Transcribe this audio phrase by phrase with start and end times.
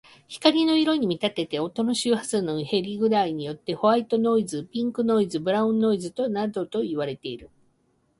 [0.27, 7.49] 光の色に見立てて、音の周波数の偏り具合によってホワイトノイズ、ピンクノイズ、ブラウンノイズなどといわれる。